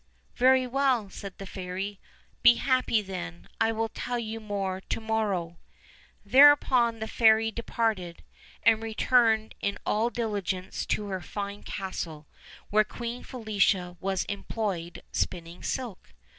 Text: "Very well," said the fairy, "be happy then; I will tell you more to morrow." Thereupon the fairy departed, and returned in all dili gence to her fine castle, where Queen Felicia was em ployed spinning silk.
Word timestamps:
"Very 0.35 0.65
well," 0.65 1.11
said 1.11 1.37
the 1.37 1.45
fairy, 1.45 1.99
"be 2.41 2.55
happy 2.55 3.03
then; 3.03 3.47
I 3.59 3.71
will 3.71 3.89
tell 3.89 4.17
you 4.17 4.39
more 4.39 4.81
to 4.89 4.99
morrow." 4.99 5.57
Thereupon 6.25 6.97
the 6.97 7.07
fairy 7.07 7.51
departed, 7.51 8.23
and 8.63 8.81
returned 8.81 9.53
in 9.59 9.77
all 9.85 10.09
dili 10.09 10.41
gence 10.41 10.87
to 10.87 11.05
her 11.09 11.21
fine 11.21 11.61
castle, 11.61 12.25
where 12.71 12.83
Queen 12.83 13.23
Felicia 13.23 13.95
was 14.01 14.25
em 14.27 14.43
ployed 14.51 15.01
spinning 15.11 15.61
silk. 15.61 16.15